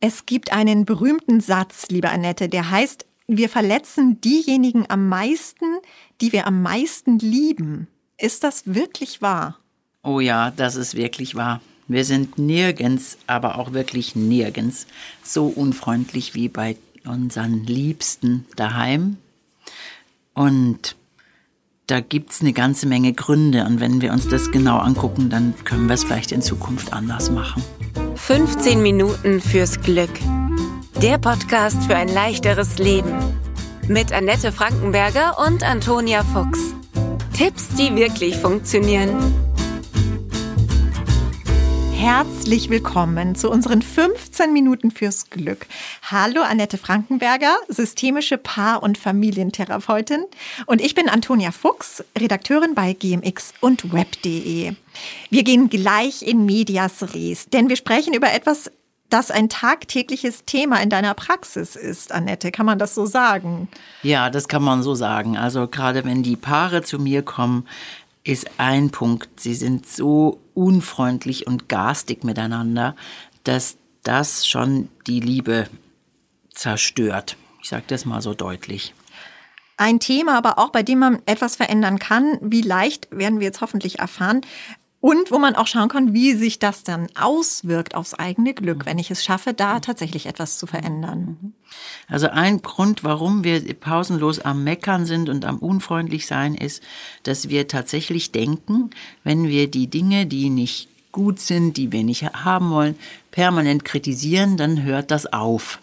Es 0.00 0.26
gibt 0.26 0.52
einen 0.52 0.84
berühmten 0.84 1.40
Satz, 1.40 1.88
liebe 1.88 2.08
Annette, 2.08 2.48
der 2.48 2.70
heißt, 2.70 3.04
wir 3.26 3.48
verletzen 3.48 4.20
diejenigen 4.20 4.86
am 4.88 5.08
meisten, 5.08 5.64
die 6.20 6.32
wir 6.32 6.46
am 6.46 6.62
meisten 6.62 7.18
lieben. 7.18 7.88
Ist 8.16 8.44
das 8.44 8.62
wirklich 8.66 9.20
wahr? 9.22 9.58
Oh 10.04 10.20
ja, 10.20 10.52
das 10.52 10.76
ist 10.76 10.94
wirklich 10.94 11.34
wahr. 11.34 11.60
Wir 11.88 12.04
sind 12.04 12.38
nirgends, 12.38 13.18
aber 13.26 13.58
auch 13.58 13.72
wirklich 13.72 14.14
nirgends 14.14 14.86
so 15.24 15.46
unfreundlich 15.46 16.34
wie 16.34 16.48
bei 16.48 16.76
unseren 17.04 17.64
Liebsten 17.64 18.46
daheim. 18.56 19.16
Und 20.32 20.96
da 21.88 22.00
gibt 22.00 22.32
es 22.32 22.42
eine 22.42 22.52
ganze 22.52 22.86
Menge 22.86 23.12
Gründe. 23.14 23.64
Und 23.64 23.80
wenn 23.80 24.00
wir 24.00 24.12
uns 24.12 24.28
das 24.28 24.52
genau 24.52 24.78
angucken, 24.78 25.30
dann 25.30 25.54
können 25.64 25.88
wir 25.88 25.94
es 25.94 26.04
vielleicht 26.04 26.32
in 26.32 26.42
Zukunft 26.42 26.92
anders 26.92 27.30
machen. 27.30 27.64
15 28.14 28.82
Minuten 28.82 29.40
fürs 29.40 29.80
Glück. 29.80 30.10
Der 31.02 31.18
Podcast 31.18 31.82
für 31.84 31.96
ein 31.96 32.08
leichteres 32.08 32.78
Leben. 32.78 33.10
Mit 33.88 34.12
Annette 34.12 34.52
Frankenberger 34.52 35.38
und 35.46 35.64
Antonia 35.64 36.22
Fuchs. 36.24 36.74
Tipps, 37.32 37.68
die 37.68 37.96
wirklich 37.96 38.36
funktionieren. 38.36 39.47
Herzlich 41.98 42.70
willkommen 42.70 43.34
zu 43.34 43.50
unseren 43.50 43.82
15 43.82 44.52
Minuten 44.52 44.92
fürs 44.92 45.30
Glück. 45.30 45.66
Hallo 46.08 46.42
Annette 46.42 46.78
Frankenberger, 46.78 47.56
systemische 47.66 48.38
Paar- 48.38 48.84
und 48.84 48.96
Familientherapeutin. 48.96 50.24
Und 50.66 50.80
ich 50.80 50.94
bin 50.94 51.08
Antonia 51.08 51.50
Fuchs, 51.50 52.04
Redakteurin 52.16 52.76
bei 52.76 52.92
GMX 52.92 53.52
und 53.60 53.92
Web.de. 53.92 54.74
Wir 55.30 55.42
gehen 55.42 55.68
gleich 55.70 56.22
in 56.22 56.46
Medias 56.46 57.14
Res, 57.14 57.46
denn 57.46 57.68
wir 57.68 57.74
sprechen 57.74 58.14
über 58.14 58.32
etwas, 58.32 58.70
das 59.10 59.32
ein 59.32 59.48
tagtägliches 59.48 60.44
Thema 60.44 60.80
in 60.80 60.90
deiner 60.90 61.14
Praxis 61.14 61.74
ist, 61.74 62.12
Annette. 62.12 62.52
Kann 62.52 62.66
man 62.66 62.78
das 62.78 62.94
so 62.94 63.06
sagen? 63.06 63.68
Ja, 64.04 64.30
das 64.30 64.46
kann 64.46 64.62
man 64.62 64.84
so 64.84 64.94
sagen. 64.94 65.36
Also 65.36 65.66
gerade 65.66 66.04
wenn 66.04 66.22
die 66.22 66.36
Paare 66.36 66.82
zu 66.82 67.00
mir 67.00 67.22
kommen, 67.22 67.66
ist 68.28 68.50
ein 68.58 68.90
Punkt. 68.90 69.40
Sie 69.40 69.54
sind 69.54 69.86
so 69.86 70.40
unfreundlich 70.52 71.46
und 71.46 71.68
garstig 71.68 72.24
miteinander, 72.24 72.94
dass 73.44 73.78
das 74.02 74.46
schon 74.46 74.88
die 75.06 75.20
Liebe 75.20 75.68
zerstört. 76.50 77.36
Ich 77.62 77.70
sage 77.70 77.84
das 77.86 78.04
mal 78.04 78.20
so 78.20 78.34
deutlich. 78.34 78.94
Ein 79.78 79.98
Thema 79.98 80.36
aber 80.36 80.58
auch, 80.58 80.70
bei 80.70 80.82
dem 80.82 80.98
man 80.98 81.22
etwas 81.24 81.56
verändern 81.56 81.98
kann. 81.98 82.38
Wie 82.42 82.62
leicht 82.62 83.08
werden 83.10 83.40
wir 83.40 83.46
jetzt 83.46 83.60
hoffentlich 83.60 84.00
erfahren. 84.00 84.42
Und 85.00 85.30
wo 85.30 85.38
man 85.38 85.54
auch 85.54 85.68
schauen 85.68 85.88
kann, 85.88 86.12
wie 86.12 86.34
sich 86.34 86.58
das 86.58 86.82
dann 86.82 87.06
auswirkt 87.14 87.94
aufs 87.94 88.14
eigene 88.14 88.52
Glück, 88.52 88.84
wenn 88.84 88.98
ich 88.98 89.12
es 89.12 89.24
schaffe, 89.24 89.54
da 89.54 89.78
tatsächlich 89.78 90.26
etwas 90.26 90.58
zu 90.58 90.66
verändern. 90.66 91.54
Also 92.08 92.28
ein 92.28 92.62
Grund, 92.62 93.04
warum 93.04 93.44
wir 93.44 93.62
pausenlos 93.74 94.40
am 94.40 94.64
Meckern 94.64 95.06
sind 95.06 95.28
und 95.28 95.44
am 95.44 95.58
unfreundlich 95.58 96.26
sein, 96.26 96.56
ist, 96.56 96.82
dass 97.22 97.48
wir 97.48 97.68
tatsächlich 97.68 98.32
denken, 98.32 98.90
wenn 99.22 99.46
wir 99.46 99.70
die 99.70 99.86
Dinge, 99.86 100.26
die 100.26 100.50
nicht 100.50 100.88
gut 101.12 101.38
sind, 101.38 101.76
die 101.76 101.92
wir 101.92 102.02
nicht 102.02 102.24
haben 102.24 102.70
wollen, 102.70 102.96
permanent 103.30 103.84
kritisieren, 103.84 104.56
dann 104.56 104.82
hört 104.82 105.12
das 105.12 105.32
auf. 105.32 105.78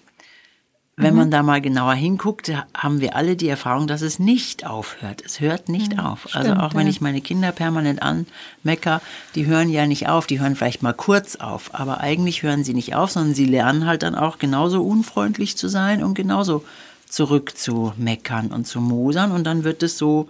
Wenn 0.98 1.14
mhm. 1.14 1.20
man 1.20 1.32
da 1.32 1.44
mal 1.44 1.60
genauer 1.60 1.94
hinguckt, 1.94 2.50
haben 2.74 3.02
wir 3.02 3.18
alle 3.18 3.36
die 3.36 3.50
Erfahrung, 3.50 3.86
dass 3.86 4.02
es 4.02 4.18
nicht 4.18 4.66
aufhört. 4.66 5.22
Es 5.26 5.42
hört 5.42 5.68
nicht 5.68 5.94
ja, 5.94 6.12
auf. 6.12 6.26
Also 6.28 6.40
stimmt, 6.40 6.48
also 6.48 6.62
auch 6.62 6.74
wenn 6.74 6.88
ich 6.88 7.02
meine 7.02 7.20
Kinder 7.20 7.52
permanent 7.52 8.02
anmecker, 8.02 9.02
die 9.36 9.46
hören 9.46 9.70
ja 9.70 9.88
nicht 9.88 10.08
auf. 10.08 10.26
Die 10.26 10.40
hören 10.40 10.56
vielleicht 10.56 10.84
mal 10.84 10.94
kurz 10.94 11.36
auf. 11.36 11.76
Aber 11.76 12.00
eigentlich 12.00 12.44
hören 12.44 12.64
sie 12.64 12.74
nicht 12.74 12.96
auf, 12.96 13.12
sondern 13.12 13.34
sie 13.36 13.46
lernen 13.46 13.86
halt 13.86 14.04
dann 14.04 14.16
auch 14.16 14.40
genauso 14.40 14.86
unfreundlich 14.86 15.58
zu 15.58 15.68
sein 15.68 16.02
und 16.02 16.14
genauso 16.14 16.64
zurück 17.10 17.58
zu 17.58 17.92
meckern 17.98 18.48
und 18.48 18.66
zu 18.66 18.80
mosern. 18.80 19.34
Und 19.34 19.44
dann 19.44 19.66
wird 19.66 19.84
es 19.84 19.98
so 19.98 20.30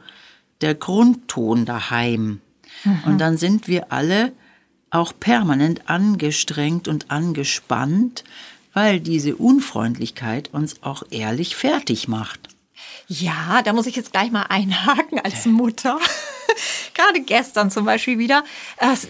der 0.61 0.73
Grundton 0.73 1.65
daheim. 1.65 2.42
Mhm. 2.83 3.03
Und 3.05 3.17
dann 3.20 3.37
sind 3.37 3.67
wir 3.67 3.92
alle 3.92 4.32
auch 4.89 5.14
permanent 5.20 5.89
angestrengt 5.89 6.87
und 6.87 7.11
angespannt 7.11 8.23
weil 8.75 8.99
diese 8.99 9.37
Unfreundlichkeit 9.37 10.53
uns 10.53 10.83
auch 10.83 11.02
ehrlich 11.09 11.55
fertig 11.55 12.08
macht. 12.08 12.49
Ja, 13.08 13.61
da 13.63 13.73
muss 13.73 13.87
ich 13.87 13.95
jetzt 13.95 14.11
gleich 14.11 14.31
mal 14.31 14.43
einhaken 14.43 15.19
als 15.19 15.45
Mutter. 15.45 15.97
Gerade 16.93 17.21
gestern 17.21 17.71
zum 17.71 17.85
Beispiel 17.85 18.17
wieder. 18.17 18.43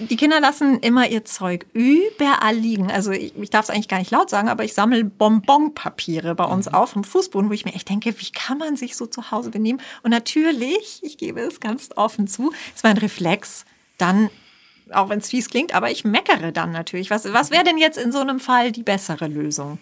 Die 0.09 0.17
Kinder 0.17 0.39
lassen 0.39 0.79
immer 0.79 1.07
ihr 1.09 1.25
Zeug 1.25 1.65
überall 1.73 2.55
liegen. 2.55 2.91
Also 2.91 3.11
ich, 3.11 3.35
ich 3.35 3.49
darf 3.49 3.65
es 3.65 3.69
eigentlich 3.69 3.87
gar 3.87 3.99
nicht 3.99 4.11
laut 4.11 4.29
sagen, 4.29 4.49
aber 4.49 4.63
ich 4.63 4.73
sammle 4.73 5.03
Bonbonpapiere 5.03 6.35
bei 6.35 6.45
uns 6.45 6.67
mhm. 6.67 6.73
auf 6.75 6.93
dem 6.93 7.03
Fußboden, 7.03 7.49
wo 7.49 7.53
ich 7.53 7.65
mir 7.65 7.73
echt 7.73 7.89
denke, 7.89 8.13
wie 8.19 8.31
kann 8.31 8.59
man 8.59 8.75
sich 8.75 8.95
so 8.95 9.07
zu 9.07 9.31
Hause 9.31 9.49
benehmen? 9.49 9.81
Und 10.03 10.11
natürlich, 10.11 10.99
ich 11.01 11.17
gebe 11.17 11.39
es 11.41 11.59
ganz 11.59 11.89
offen 11.95 12.27
zu, 12.27 12.51
ist 12.75 12.83
mein 12.83 12.97
Reflex, 12.97 13.65
dann 13.97 14.29
auch 14.91 15.09
wenn 15.09 15.19
es 15.19 15.29
fies 15.29 15.50
klingt, 15.50 15.73
aber 15.73 15.91
ich 15.91 16.03
meckere 16.03 16.51
dann 16.51 16.72
natürlich. 16.72 17.09
Was, 17.09 17.31
was 17.34 17.51
wäre 17.51 17.63
denn 17.63 17.78
jetzt 17.78 17.97
in 17.97 18.12
so 18.12 18.19
einem 18.19 18.40
Fall 18.40 18.72
die 18.72 18.84
bessere 18.84 19.28
Lösung? 19.28 19.79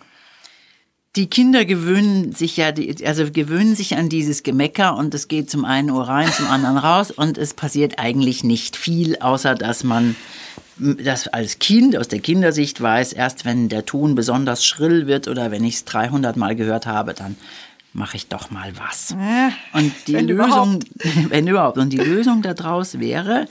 Die 1.16 1.30
Kinder 1.30 1.64
gewöhnen 1.64 2.31
sich 2.31 2.58
ja, 2.58 2.74
also 3.06 3.30
gewöhnen 3.31 3.75
sich 3.75 3.96
an 3.97 4.09
dieses 4.09 4.41
Gemecker 4.41 4.97
und 4.97 5.14
es 5.14 5.28
geht 5.28 5.50
zum 5.50 5.64
einen 5.64 5.91
Ohr 5.91 6.08
rein, 6.08 6.31
zum 6.31 6.47
anderen 6.47 6.78
raus 6.78 7.12
und 7.12 7.38
es 7.38 7.53
passiert 7.53 8.00
eigentlich 8.00 8.44
nicht 8.44 8.75
viel, 8.75 9.18
außer 9.18 9.53
dass 9.53 9.84
man 9.84 10.16
das 10.78 11.28
als 11.28 11.59
Kind 11.59 11.96
aus 11.96 12.08
der 12.08 12.20
Kindersicht 12.20 12.81
weiß, 12.81 13.14
erst 13.14 13.46
wenn 13.46 13.70
der 13.70 13.85
Ton 13.85 14.16
besonders 14.16 14.66
schrill 14.66 15.06
wird 15.06 15.28
oder 15.28 15.52
wenn 15.52 15.64
ich 15.64 15.75
es 15.75 15.85
300 15.85 16.35
Mal 16.35 16.56
gehört 16.56 16.88
habe, 16.88 17.14
dann 17.14 17.35
mache 17.94 18.18
ich 18.18 18.28
doch 18.28 18.50
mal 18.50 18.74
was. 18.78 19.12
Äh, 19.12 19.78
und 19.78 19.94
die 20.08 20.14
Lösung, 20.14 20.30
überhaupt. 20.30 20.85
wenn 21.30 21.47
überhaupt, 21.47 21.78
und 21.78 21.90
die 21.91 21.97
Lösung 21.97 22.41
daraus 22.41 23.00
wäre, 23.00 23.47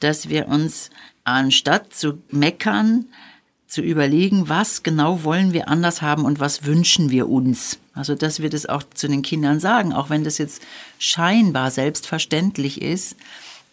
dass 0.00 0.28
wir 0.28 0.48
uns 0.48 0.90
anstatt 1.24 1.92
zu 1.92 2.18
meckern, 2.30 3.06
zu 3.66 3.82
überlegen, 3.82 4.48
was 4.48 4.82
genau 4.82 5.24
wollen 5.24 5.52
wir 5.52 5.68
anders 5.68 6.00
haben 6.00 6.24
und 6.24 6.38
was 6.38 6.64
wünschen 6.64 7.10
wir 7.10 7.28
uns. 7.28 7.78
Also, 7.94 8.14
dass 8.14 8.40
wir 8.40 8.50
das 8.50 8.66
auch 8.66 8.82
zu 8.94 9.08
den 9.08 9.22
Kindern 9.22 9.58
sagen, 9.58 9.92
auch 9.92 10.10
wenn 10.10 10.22
das 10.22 10.38
jetzt 10.38 10.62
scheinbar 10.98 11.70
selbstverständlich 11.70 12.80
ist, 12.80 13.16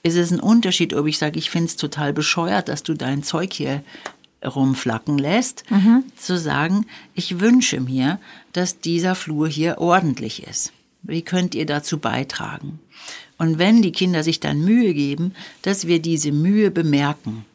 ist 0.01 0.17
es 0.17 0.31
ein 0.31 0.39
Unterschied, 0.39 0.94
ob 0.94 1.07
ich 1.07 1.17
sage, 1.17 1.39
ich 1.39 1.50
finde 1.50 1.67
es 1.67 1.78
total 1.78 2.12
bescheuert, 2.12 2.67
dass 2.69 2.83
du 2.83 2.94
dein 2.94 3.23
Zeug 3.23 3.53
hier 3.53 3.83
rumflacken 4.44 5.17
lässt, 5.17 5.69
mhm. 5.69 6.03
zu 6.17 6.38
sagen, 6.38 6.85
ich 7.13 7.39
wünsche 7.39 7.79
mir, 7.79 8.19
dass 8.51 8.79
dieser 8.79 9.16
Flur 9.16 9.47
hier 9.47 9.78
ordentlich 9.78 10.45
ist. 10.45 10.73
Wie 11.01 11.22
könnt 11.22 11.56
ihr 11.56 11.66
dazu 11.66 11.97
beitragen? 11.97 12.79
Und 13.38 13.57
wenn 13.59 13.81
die 13.81 13.91
Kinder 13.91 14.23
sich 14.23 14.39
dann 14.39 14.63
Mühe 14.63 14.94
geben, 14.94 15.33
dass 15.61 15.88
wir 15.88 16.01
diese 16.01 16.31
Mühe 16.31 16.71
bemerken. 16.71 17.45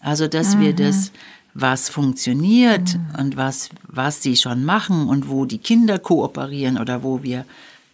Also, 0.00 0.28
dass 0.28 0.56
mhm. 0.56 0.60
wir 0.60 0.72
das, 0.74 1.12
was 1.54 1.88
funktioniert 1.88 2.94
mhm. 2.94 3.20
und 3.20 3.36
was, 3.36 3.70
was 3.86 4.22
sie 4.22 4.36
schon 4.36 4.64
machen 4.64 5.08
und 5.08 5.28
wo 5.28 5.44
die 5.46 5.58
Kinder 5.58 5.98
kooperieren 5.98 6.78
oder 6.78 7.02
wo 7.02 7.22
wir 7.22 7.44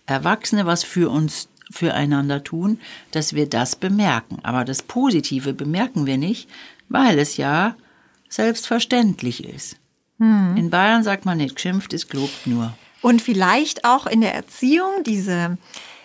Erwachsene 0.07 0.67
was 0.67 0.83
für 0.83 1.11
uns 1.11 1.49
füreinander 1.71 2.43
tun, 2.43 2.79
dass 3.13 3.35
wir 3.35 3.49
das 3.49 3.77
bemerken. 3.77 4.39
Aber 4.43 4.65
das 4.65 4.83
Positive 4.83 5.55
bemerken 5.55 6.07
wir 6.07 6.19
nicht, 6.19 6.49
weil 6.89 7.19
es 7.19 7.37
ja 7.37 7.77
selbstverständlich 8.29 9.45
ist. 9.45 9.77
Mhm. 10.19 10.57
In 10.57 10.71
Bayern 10.71 11.03
sagt 11.03 11.25
man 11.25 11.39
nicht, 11.39 11.55
geschimpft 11.57 11.93
ist 11.93 12.11
gelobt 12.11 12.47
nur. 12.47 12.75
Und 13.01 13.23
vielleicht 13.23 13.85
auch 13.85 14.07
in 14.07 14.21
der 14.21 14.35
Erziehung 14.35 15.03
diese 15.05 15.57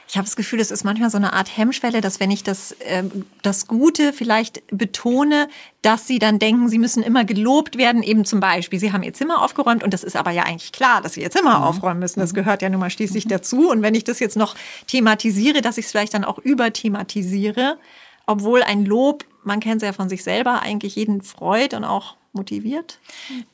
ich 0.10 0.16
habe 0.16 0.26
das 0.26 0.38
Gefühl, 0.38 0.62
es 0.62 0.72
ist 0.72 0.86
manchmal 0.86 1.10
so 1.10 1.18
eine 1.18 1.34
Art 1.34 1.58
Hemmschwelle, 1.58 2.00
dass 2.00 2.22
wenn 2.22 2.32
ich 2.32 2.42
das, 2.42 2.72
äh, 2.74 3.04
das 3.42 3.68
Gute 3.68 4.14
vielleicht 4.14 4.64
betone, 4.68 5.50
dass 5.82 6.08
sie 6.08 6.18
dann 6.18 6.40
denken, 6.40 6.70
sie 6.70 6.80
müssen 6.80 7.04
immer 7.04 7.26
gelobt 7.26 7.78
werden. 7.78 8.04
Eben 8.04 8.24
zum 8.24 8.40
Beispiel, 8.40 8.80
sie 8.80 8.94
haben 8.94 9.04
ihr 9.04 9.14
Zimmer 9.14 9.42
aufgeräumt 9.42 9.84
und 9.84 9.94
das 9.94 10.06
ist 10.06 10.16
aber 10.16 10.32
ja 10.32 10.44
eigentlich 10.44 10.72
klar, 10.72 11.02
dass 11.02 11.14
sie 11.14 11.22
ihr 11.22 11.32
Zimmer 11.32 11.58
mhm. 11.60 11.66
aufräumen 11.66 12.00
müssen. 12.00 12.22
Das 12.22 12.32
mhm. 12.32 12.38
gehört 12.38 12.62
ja 12.62 12.70
nun 12.70 12.80
mal 12.80 12.90
schließlich 12.90 13.26
mhm. 13.26 13.30
dazu. 13.30 13.70
Und 13.70 13.82
wenn 13.82 13.96
ich 13.96 14.06
das 14.06 14.20
jetzt 14.20 14.38
noch 14.38 14.56
thematisiere, 14.88 15.62
dass 15.62 15.78
ich 15.78 15.86
es 15.86 15.92
vielleicht 15.92 16.14
dann 16.14 16.24
auch 16.24 16.40
überthematisiere, 16.40 17.78
obwohl 18.26 18.64
ein 18.64 18.86
Lob, 18.86 19.26
man 19.44 19.60
kennt 19.60 19.82
es 19.82 19.88
ja 19.88 19.94
von 19.94 20.08
sich 20.08 20.24
selber, 20.24 20.62
eigentlich 20.62 20.96
jeden 20.96 21.22
freut 21.22 21.74
und 21.74 21.84
auch 21.84 22.16
motiviert. 22.38 23.00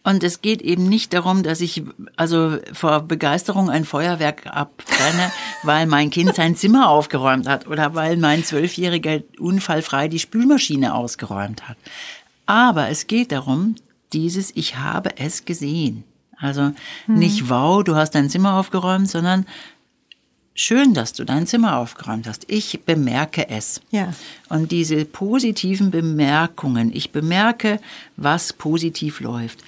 Und 0.03 0.23
es 0.23 0.41
geht 0.41 0.61
eben 0.61 0.87
nicht 0.87 1.13
darum, 1.13 1.41
dass 1.41 1.59
ich 1.59 1.81
also 2.15 2.57
vor 2.71 3.01
Begeisterung 3.01 3.71
ein 3.71 3.85
Feuerwerk 3.85 4.45
abbrenne, 4.45 5.31
weil 5.63 5.87
mein 5.87 6.11
Kind 6.11 6.35
sein 6.35 6.55
Zimmer 6.55 6.89
aufgeräumt 6.89 7.47
hat 7.47 7.67
oder 7.67 7.95
weil 7.95 8.17
mein 8.17 8.43
Zwölfjähriger 8.43 9.21
unfallfrei 9.39 10.07
die 10.07 10.19
Spülmaschine 10.19 10.93
ausgeräumt 10.93 11.67
hat. 11.67 11.77
Aber 12.45 12.89
es 12.89 13.07
geht 13.07 13.31
darum, 13.31 13.75
dieses 14.11 14.55
Ich 14.55 14.77
habe 14.77 15.17
es 15.17 15.45
gesehen. 15.45 16.03
Also 16.37 16.73
nicht, 17.07 17.49
wow, 17.49 17.83
du 17.83 17.95
hast 17.95 18.11
dein 18.11 18.29
Zimmer 18.29 18.59
aufgeräumt, 18.59 19.09
sondern 19.09 19.45
schön, 20.55 20.93
dass 20.93 21.13
du 21.13 21.23
dein 21.23 21.47
Zimmer 21.47 21.77
aufgeräumt 21.77 22.27
hast. 22.27 22.45
Ich 22.47 22.81
bemerke 22.85 23.49
es. 23.49 23.81
Ja. 23.91 24.13
Und 24.49 24.71
diese 24.71 25.05
positiven 25.05 25.91
Bemerkungen, 25.91 26.91
ich 26.93 27.11
bemerke, 27.11 27.79
was 28.17 28.53
positiv 28.53 29.19
läuft. 29.19 29.59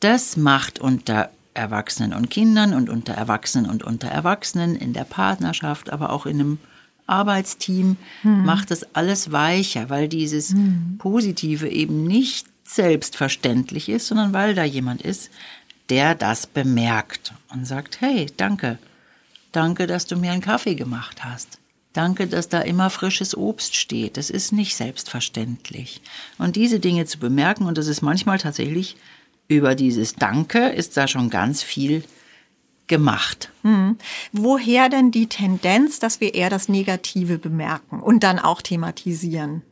Das 0.00 0.36
macht 0.36 0.78
unter 0.78 1.30
Erwachsenen 1.54 2.12
und 2.12 2.30
Kindern 2.30 2.74
und 2.74 2.90
unter 2.90 3.14
Erwachsenen 3.14 3.70
und 3.70 3.82
unter 3.82 4.08
Erwachsenen 4.08 4.76
in 4.76 4.92
der 4.92 5.04
Partnerschaft, 5.04 5.90
aber 5.90 6.10
auch 6.10 6.26
in 6.26 6.40
einem 6.40 6.58
Arbeitsteam 7.06 7.96
hm. 8.22 8.44
macht 8.44 8.70
das 8.70 8.94
alles 8.94 9.32
weicher, 9.32 9.88
weil 9.88 10.08
dieses 10.08 10.50
hm. 10.50 10.96
Positive 10.98 11.68
eben 11.68 12.04
nicht 12.04 12.46
selbstverständlich 12.64 13.88
ist, 13.88 14.08
sondern 14.08 14.32
weil 14.32 14.54
da 14.54 14.64
jemand 14.64 15.02
ist, 15.02 15.30
der 15.88 16.14
das 16.14 16.46
bemerkt 16.46 17.32
und 17.52 17.64
sagt, 17.64 18.00
hey, 18.00 18.26
danke, 18.36 18.78
danke, 19.56 19.86
dass 19.86 20.06
du 20.06 20.16
mir 20.16 20.32
einen 20.32 20.42
Kaffee 20.42 20.74
gemacht 20.74 21.24
hast. 21.24 21.58
Danke, 21.92 22.26
dass 22.26 22.50
da 22.50 22.60
immer 22.60 22.90
frisches 22.90 23.34
Obst 23.34 23.74
steht. 23.74 24.18
Das 24.18 24.28
ist 24.28 24.52
nicht 24.52 24.76
selbstverständlich. 24.76 26.02
Und 26.36 26.56
diese 26.56 26.78
Dinge 26.78 27.06
zu 27.06 27.18
bemerken, 27.18 27.64
und 27.64 27.78
das 27.78 27.86
ist 27.86 28.02
manchmal 28.02 28.36
tatsächlich 28.36 28.96
über 29.48 29.74
dieses 29.74 30.14
Danke, 30.14 30.68
ist 30.68 30.96
da 30.98 31.08
schon 31.08 31.30
ganz 31.30 31.62
viel 31.62 32.04
gemacht. 32.86 33.50
Hm. 33.62 33.96
Woher 34.32 34.90
denn 34.90 35.10
die 35.10 35.28
Tendenz, 35.28 35.98
dass 35.98 36.20
wir 36.20 36.34
eher 36.34 36.50
das 36.50 36.68
Negative 36.68 37.38
bemerken 37.38 38.00
und 38.00 38.22
dann 38.22 38.38
auch 38.38 38.60
thematisieren? 38.60 39.62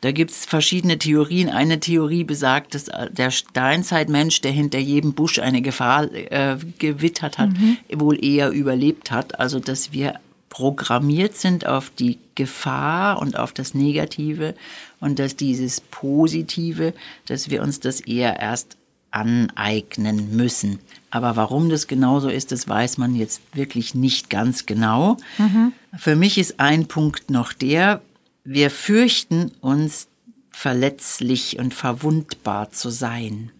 Da 0.00 0.12
gibt 0.12 0.30
es 0.30 0.46
verschiedene 0.46 0.98
Theorien. 0.98 1.48
Eine 1.50 1.78
Theorie 1.80 2.24
besagt, 2.24 2.74
dass 2.74 2.88
äh, 2.88 3.10
der 3.10 3.30
Steinzeitmensch, 3.30 4.40
der 4.40 4.52
hinter 4.52 4.78
jedem 4.78 5.12
Busch 5.12 5.38
eine 5.38 5.62
Gefahr 5.62 6.12
äh, 6.12 6.56
gewittert 6.78 7.38
hat, 7.38 7.50
mhm. 7.50 7.76
wohl 7.94 8.22
eher 8.24 8.50
überlebt 8.50 9.10
hat. 9.10 9.38
Also 9.38 9.60
dass 9.60 9.92
wir 9.92 10.14
programmiert 10.48 11.36
sind 11.36 11.66
auf 11.66 11.90
die 11.90 12.18
Gefahr 12.34 13.20
und 13.20 13.38
auf 13.38 13.52
das 13.52 13.74
Negative 13.74 14.54
und 14.98 15.18
dass 15.18 15.36
dieses 15.36 15.80
Positive, 15.80 16.92
dass 17.26 17.50
wir 17.50 17.62
uns 17.62 17.80
das 17.80 18.00
eher 18.00 18.40
erst 18.40 18.76
aneignen 19.12 20.36
müssen. 20.36 20.80
Aber 21.10 21.36
warum 21.36 21.68
das 21.68 21.86
genauso 21.86 22.28
ist, 22.28 22.52
das 22.52 22.68
weiß 22.68 22.98
man 22.98 23.14
jetzt 23.14 23.40
wirklich 23.54 23.94
nicht 23.94 24.30
ganz 24.30 24.66
genau. 24.66 25.16
Mhm. 25.38 25.72
Für 25.96 26.16
mich 26.16 26.38
ist 26.38 26.60
ein 26.60 26.86
Punkt 26.86 27.30
noch 27.30 27.52
der, 27.52 28.02
wir 28.44 28.70
fürchten 28.70 29.52
uns 29.60 30.08
verletzlich 30.50 31.58
und 31.58 31.74
verwundbar 31.74 32.70
zu 32.70 32.90
sein. 32.90 33.50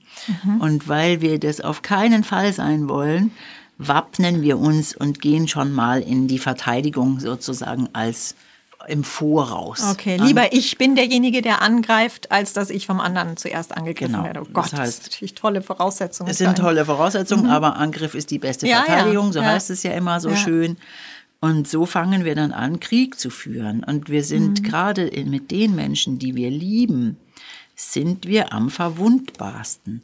Mhm. 0.45 0.61
Und 0.61 0.89
weil 0.89 1.21
wir 1.21 1.39
das 1.39 1.61
auf 1.61 1.83
keinen 1.83 2.25
Fall 2.25 2.53
sein 2.53 2.89
wollen, 2.89 3.33
wappnen 3.79 4.43
wir 4.43 4.59
uns 4.59 4.95
und 4.95 5.21
gehen 5.21 5.49
schon 5.49 5.73
mal 5.73 6.03
in 6.03 6.29
die 6.29 6.39
Verteidigung 6.39 7.21
sozusagen 7.21 7.89
als 7.95 8.35
im 8.89 9.05
Voraus. 9.05 9.83
Okay, 9.91 10.17
lieber 10.17 10.53
ich 10.53 10.79
bin 10.79 10.95
derjenige, 10.95 11.43
der 11.43 11.61
angreift, 11.61 12.33
als 12.33 12.53
dass 12.53 12.71
ich 12.71 12.87
vom 12.87 12.99
anderen 13.01 13.37
zuerst 13.37 13.77
angegriffen 13.77 14.15
genau. 14.15 14.25
werde. 14.25 14.41
Oh 14.43 14.49
Gott, 14.53 14.73
das, 14.73 14.81
heißt, 14.81 14.99
das 15.01 15.11
natürlich 15.11 15.35
tolle 15.35 15.63
Voraussetzungen. 15.63 16.31
Es 16.31 16.39
sind 16.39 16.57
tolle 16.57 16.85
Voraussetzungen, 16.85 17.45
mhm. 17.45 17.51
aber 17.51 17.77
Angriff 17.77 18.15
ist 18.15 18.31
die 18.31 18.39
beste 18.39 18.67
ja, 18.67 18.83
Verteidigung, 18.83 19.27
ja, 19.27 19.33
so 19.33 19.39
ja. 19.41 19.45
heißt 19.47 19.71
es 19.71 19.83
ja 19.83 19.93
immer 19.93 20.21
so 20.21 20.35
schön. 20.35 20.77
Und 21.41 21.67
so 21.67 21.87
fangen 21.87 22.25
wir 22.25 22.35
dann 22.35 22.53
an, 22.53 22.81
Krieg 22.81 23.19
zu 23.19 23.31
führen. 23.31 23.83
Und 23.83 24.11
wir 24.11 24.25
sind 24.25 24.61
mhm. 24.61 24.65
gerade 24.65 25.11
mit 25.25 25.51
den 25.51 25.75
Menschen, 25.75 26.19
die 26.19 26.35
wir 26.35 26.51
lieben, 26.51 27.17
sind 27.75 28.27
wir 28.27 28.53
am 28.53 28.69
verwundbarsten. 28.71 30.03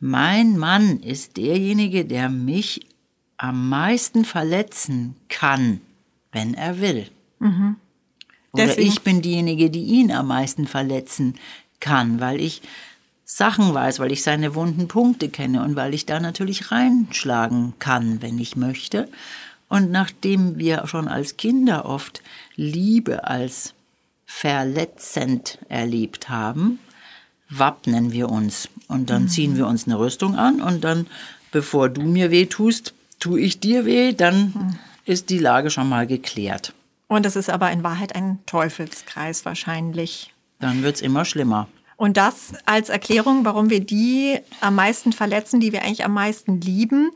Mein 0.00 0.56
Mann 0.56 1.00
ist 1.00 1.36
derjenige, 1.36 2.06
der 2.06 2.30
mich 2.30 2.86
am 3.36 3.68
meisten 3.68 4.24
verletzen 4.24 5.16
kann, 5.28 5.80
wenn 6.32 6.54
er 6.54 6.80
will. 6.80 7.08
Mhm. 7.38 7.76
Oder 8.52 8.66
Deswegen. 8.66 8.88
ich 8.88 9.02
bin 9.02 9.22
diejenige, 9.22 9.70
die 9.70 9.84
ihn 9.84 10.10
am 10.10 10.28
meisten 10.28 10.66
verletzen 10.66 11.34
kann, 11.78 12.20
weil 12.20 12.40
ich 12.40 12.62
Sachen 13.24 13.72
weiß, 13.72 14.00
weil 14.00 14.12
ich 14.12 14.22
seine 14.22 14.54
wunden 14.54 14.88
Punkte 14.88 15.28
kenne 15.28 15.62
und 15.62 15.76
weil 15.76 15.94
ich 15.94 16.04
da 16.04 16.18
natürlich 16.18 16.72
reinschlagen 16.72 17.74
kann, 17.78 18.22
wenn 18.22 18.38
ich 18.38 18.56
möchte. 18.56 19.08
Und 19.70 19.92
nachdem 19.92 20.58
wir 20.58 20.86
schon 20.88 21.08
als 21.08 21.36
Kinder 21.36 21.86
oft 21.86 22.22
Liebe 22.56 23.24
als 23.24 23.72
verletzend 24.26 25.58
erlebt 25.68 26.28
haben, 26.28 26.80
wappnen 27.48 28.10
wir 28.12 28.28
uns 28.30 28.68
und 28.88 29.10
dann 29.10 29.22
mhm. 29.22 29.28
ziehen 29.28 29.56
wir 29.56 29.68
uns 29.68 29.86
eine 29.86 29.98
Rüstung 29.98 30.36
an 30.36 30.60
und 30.60 30.82
dann, 30.82 31.06
bevor 31.52 31.88
du 31.88 32.02
mir 32.02 32.32
weh 32.32 32.46
tust, 32.46 32.94
tue 33.20 33.40
ich 33.40 33.60
dir 33.60 33.84
weh, 33.84 34.12
dann 34.12 34.52
mhm. 34.54 34.78
ist 35.04 35.30
die 35.30 35.38
Lage 35.38 35.70
schon 35.70 35.88
mal 35.88 36.06
geklärt. 36.06 36.74
Und 37.06 37.24
es 37.24 37.36
ist 37.36 37.48
aber 37.48 37.70
in 37.70 37.84
Wahrheit 37.84 38.14
ein 38.16 38.40
Teufelskreis 38.46 39.44
wahrscheinlich. 39.44 40.34
Dann 40.58 40.82
wird 40.82 40.96
es 40.96 41.00
immer 41.00 41.24
schlimmer. 41.24 41.68
Und 41.96 42.16
das 42.16 42.54
als 42.66 42.88
Erklärung, 42.88 43.44
warum 43.44 43.70
wir 43.70 43.80
die 43.80 44.38
am 44.60 44.74
meisten 44.74 45.12
verletzen, 45.12 45.60
die 45.60 45.72
wir 45.72 45.82
eigentlich 45.82 46.04
am 46.04 46.14
meisten 46.14 46.60
lieben. 46.60 47.12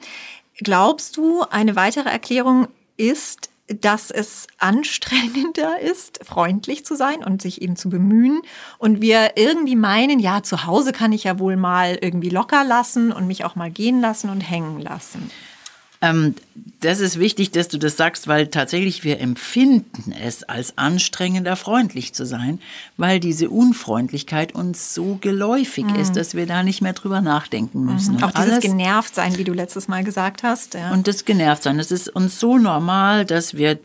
Glaubst 0.58 1.16
du, 1.16 1.42
eine 1.42 1.76
weitere 1.76 2.08
Erklärung 2.08 2.68
ist, 2.96 3.50
dass 3.66 4.10
es 4.10 4.46
anstrengender 4.58 5.80
ist, 5.82 6.20
freundlich 6.24 6.84
zu 6.84 6.96
sein 6.96 7.24
und 7.24 7.40
sich 7.40 7.62
eben 7.62 7.76
zu 7.76 7.88
bemühen. 7.88 8.42
Und 8.78 9.00
wir 9.00 9.36
irgendwie 9.36 9.76
meinen, 9.76 10.18
ja, 10.18 10.42
zu 10.42 10.66
Hause 10.66 10.92
kann 10.92 11.12
ich 11.12 11.24
ja 11.24 11.38
wohl 11.38 11.56
mal 11.56 11.98
irgendwie 12.00 12.30
locker 12.30 12.64
lassen 12.64 13.12
und 13.12 13.26
mich 13.26 13.44
auch 13.44 13.56
mal 13.56 13.70
gehen 13.70 14.00
lassen 14.00 14.30
und 14.30 14.40
hängen 14.40 14.80
lassen. 14.80 15.30
Ähm, 16.04 16.34
das 16.80 17.00
ist 17.00 17.18
wichtig, 17.18 17.50
dass 17.50 17.68
du 17.68 17.78
das 17.78 17.96
sagst, 17.96 18.28
weil 18.28 18.48
tatsächlich 18.48 19.04
wir 19.04 19.20
empfinden 19.20 20.12
es 20.12 20.42
als 20.42 20.76
anstrengender, 20.76 21.56
freundlich 21.56 22.12
zu 22.12 22.26
sein, 22.26 22.60
weil 22.96 23.20
diese 23.20 23.48
Unfreundlichkeit 23.48 24.54
uns 24.54 24.94
so 24.94 25.16
geläufig 25.20 25.86
mhm. 25.86 25.96
ist, 25.96 26.16
dass 26.16 26.34
wir 26.34 26.46
da 26.46 26.62
nicht 26.62 26.82
mehr 26.82 26.92
drüber 26.92 27.20
nachdenken 27.20 27.84
müssen. 27.84 28.16
Mhm. 28.16 28.24
Auch 28.24 28.32
dieses 28.32 28.60
genervt 28.60 29.14
sein, 29.14 29.38
wie 29.38 29.44
du 29.44 29.52
letztes 29.52 29.88
Mal 29.88 30.04
gesagt 30.04 30.42
hast. 30.42 30.74
Ja. 30.74 30.92
Und 30.92 31.08
das 31.08 31.24
genervt 31.24 31.62
sein, 31.62 31.78
das 31.78 31.90
ist 31.90 32.08
uns 32.08 32.38
so 32.38 32.58
normal, 32.58 33.24
dass 33.24 33.54
wir 33.54 33.78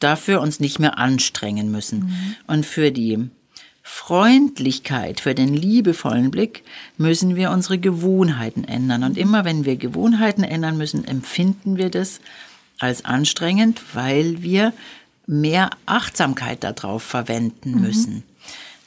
dafür 0.00 0.40
uns 0.40 0.60
nicht 0.60 0.78
mehr 0.78 0.98
anstrengen 0.98 1.70
müssen. 1.70 2.00
Mhm. 2.00 2.36
Und 2.46 2.66
für 2.66 2.90
die 2.90 3.28
Freundlichkeit, 3.88 5.20
für 5.20 5.32
den 5.32 5.54
liebevollen 5.54 6.32
Blick 6.32 6.64
müssen 6.98 7.36
wir 7.36 7.52
unsere 7.52 7.78
Gewohnheiten 7.78 8.64
ändern. 8.64 9.04
Und 9.04 9.16
immer 9.16 9.44
wenn 9.44 9.64
wir 9.64 9.76
Gewohnheiten 9.76 10.42
ändern 10.42 10.76
müssen, 10.76 11.06
empfinden 11.06 11.76
wir 11.76 11.88
das 11.88 12.20
als 12.80 13.04
anstrengend, 13.04 13.80
weil 13.94 14.42
wir 14.42 14.72
mehr 15.28 15.70
Achtsamkeit 15.86 16.64
darauf 16.64 17.04
verwenden 17.04 17.76
mhm. 17.76 17.80
müssen. 17.80 18.14
Mhm. 18.14 18.22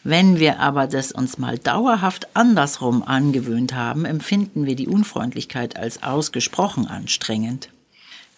Wenn 0.04 0.38
wir 0.38 0.60
aber 0.60 0.86
das 0.86 1.14
uns 1.14 1.38
mal 1.38 1.58
dauerhaft 1.58 2.36
andersrum 2.36 3.02
angewöhnt 3.02 3.74
haben, 3.74 4.04
empfinden 4.04 4.66
wir 4.66 4.76
die 4.76 4.90
Unfreundlichkeit 4.90 5.78
als 5.78 6.04
ausgesprochen 6.04 6.88
anstrengend. 6.88 7.70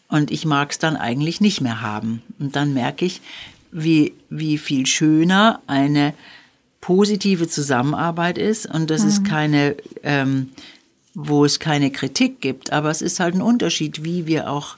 Und 0.09 0.29
ich 0.29 0.45
mag 0.45 0.69
es 0.69 0.77
dann 0.77 0.95
eigentlich 0.95 1.41
nicht 1.41 1.59
mehr 1.59 1.81
haben. 1.81 2.21
Und 2.37 2.55
dann 2.55 2.75
merke 2.75 3.03
ich, 3.03 3.19
wie, 3.71 4.13
wie 4.29 4.59
viel 4.59 4.85
schöner 4.85 5.59
eine 5.65 6.13
positive 6.81 7.47
Zusammenarbeit 7.47 8.37
ist 8.37 8.65
und 8.65 8.89
das 8.89 9.03
mhm. 9.03 9.07
ist 9.07 9.25
keine, 9.25 9.75
ähm, 10.03 10.49
wo 11.13 11.45
es 11.45 11.59
keine 11.59 11.91
Kritik 11.91 12.41
gibt, 12.41 12.73
aber 12.73 12.89
es 12.89 13.01
ist 13.01 13.19
halt 13.19 13.35
ein 13.35 13.41
Unterschied, 13.41 14.03
wie 14.03 14.25
wir 14.25 14.49
auch 14.49 14.77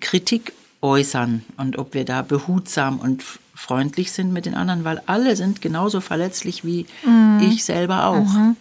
Kritik 0.00 0.52
äußern 0.82 1.44
und 1.56 1.78
ob 1.78 1.94
wir 1.94 2.04
da 2.04 2.22
behutsam 2.22 2.98
und 2.98 3.24
freundlich 3.54 4.12
sind 4.12 4.32
mit 4.32 4.46
den 4.46 4.54
anderen, 4.54 4.84
weil 4.84 5.02
alle 5.06 5.34
sind 5.36 5.60
genauso 5.60 6.00
verletzlich 6.00 6.64
wie 6.64 6.86
mhm. 7.04 7.40
ich 7.40 7.64
selber 7.64 8.06
auch. 8.06 8.32
Mhm. 8.32 8.56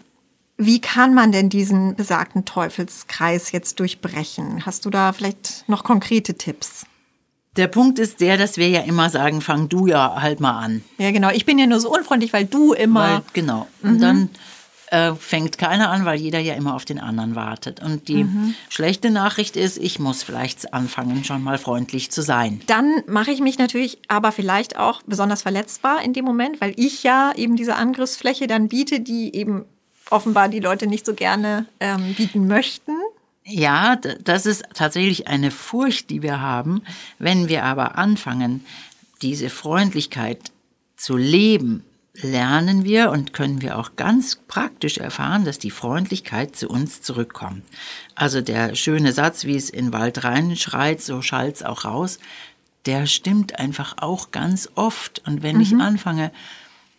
Wie 0.58 0.82
kann 0.82 1.14
man 1.14 1.32
denn 1.32 1.50
diesen 1.50 1.96
besagten 1.96 2.46
Teufelskreis 2.46 3.52
jetzt 3.52 3.80
durchbrechen? 3.80 4.66
Hast 4.66 4.86
du 4.86 4.90
da 4.90 5.14
vielleicht 5.14 5.66
noch 5.68 5.84
konkrete 5.84 6.34
Tipps? 6.34 6.86
Der 7.58 7.68
Punkt 7.68 7.98
ist 8.00 8.22
der, 8.22 8.38
dass 8.38 8.58
wir 8.58 8.70
ja 8.70 8.82
immer 8.82 9.10
sagen, 9.10 9.42
fang 9.42 9.68
du 9.68 9.88
ja 9.88 10.22
halt 10.22 10.40
mal 10.40 10.60
an. 10.60 10.84
Ja, 10.98 11.12
genau. 11.12 11.30
Ich 11.32 11.46
bin 11.46 11.58
ja 11.58 11.66
nur 11.66 11.80
so 11.80 11.92
unfreundlich, 11.92 12.32
weil 12.32 12.46
du 12.46 12.74
immer. 12.74 13.16
Weil, 13.16 13.22
genau. 13.34 13.68
Und 13.82 13.96
mhm. 13.96 14.02
dann 14.02 14.30
äh, 14.92 15.14
fängt 15.16 15.58
keiner 15.58 15.90
an, 15.90 16.06
weil 16.06 16.20
jeder 16.20 16.40
ja 16.40 16.54
immer 16.54 16.76
auf 16.76 16.86
den 16.86 17.00
anderen 17.00 17.36
wartet. 17.36 17.82
Und 17.82 18.08
die 18.08 18.24
mhm. 18.24 18.54
schlechte 18.70 19.10
Nachricht 19.10 19.58
ist, 19.58 19.78
ich 19.78 20.00
muss 20.00 20.24
vielleicht 20.24 20.74
anfangen, 20.74 21.24
schon 21.24 21.44
mal 21.44 21.58
freundlich 21.58 22.12
zu 22.12 22.22
sein. 22.22 22.62
Dann 22.68 23.04
mache 23.08 23.32
ich 23.32 23.42
mich 23.42 23.58
natürlich 23.58 23.98
aber 24.08 24.32
vielleicht 24.32 24.78
auch 24.78 25.02
besonders 25.06 25.42
verletzbar 25.42 26.04
in 26.04 26.14
dem 26.14 26.26
Moment, 26.26 26.62
weil 26.62 26.74
ich 26.78 27.04
ja 27.04 27.34
eben 27.36 27.56
diese 27.56 27.76
Angriffsfläche 27.76 28.48
dann 28.48 28.68
biete, 28.68 29.00
die 29.00 29.36
eben 29.36 29.66
offenbar 30.10 30.48
die 30.48 30.60
Leute 30.60 30.88
nicht 30.88 31.06
so 31.06 31.14
gerne 31.14 31.66
ähm, 31.80 32.14
bieten 32.16 32.48
möchten. 32.48 32.94
Ja, 33.50 33.96
das 33.96 34.46
ist 34.46 34.66
tatsächlich 34.74 35.28
eine 35.28 35.52
Furcht, 35.52 36.10
die 36.10 36.22
wir 36.22 36.42
haben. 36.42 36.82
Wenn 37.18 37.48
wir 37.48 37.64
aber 37.64 37.98
anfangen, 37.98 38.66
diese 39.22 39.50
Freundlichkeit 39.50 40.52
zu 40.98 41.16
leben, 41.16 41.86
lernen 42.14 42.84
wir 42.84 43.10
und 43.10 43.32
können 43.32 43.62
wir 43.62 43.78
auch 43.78 43.96
ganz 43.96 44.36
praktisch 44.48 44.98
erfahren, 44.98 45.46
dass 45.46 45.60
die 45.60 45.72
Freundlichkeit 45.72 46.58
zu 46.58 46.68
uns 46.68 47.02
zurückkommt. 47.02 47.64
Also 48.16 48.42
der 48.42 48.76
schöne 48.76 49.14
Satz, 49.14 49.46
wie 49.46 49.56
es 49.56 49.70
in 49.70 49.94
Wald 49.94 50.26
reinschreit, 50.26 51.02
so 51.02 51.22
schallt's 51.22 51.64
auch 51.64 51.86
raus, 51.86 52.20
der 52.86 53.06
stimmt 53.06 53.60
einfach 53.60 53.96
auch 54.00 54.32
ganz 54.32 54.70
oft. 54.76 55.22
Und 55.26 55.42
wenn 55.42 55.58
mhm. 55.58 55.62
ich 55.62 55.76
anfange, 55.76 56.32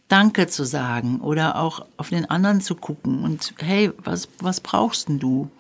Danke 0.09 0.47
zu 0.47 0.65
sagen 0.65 1.21
oder 1.21 1.57
auch 1.57 1.85
auf 1.99 2.09
den 2.09 2.29
anderen 2.29 2.61
zu 2.63 2.75
gucken 2.75 3.23
und 3.25 3.55
hey, 3.59 3.93
was, 3.99 4.29
was 4.41 4.61
brauchst 4.61 5.09
denn 5.09 5.19
du? 5.19 5.51